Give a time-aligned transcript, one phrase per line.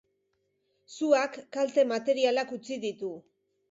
[0.95, 3.17] Suak kalte materialak utzi ditu.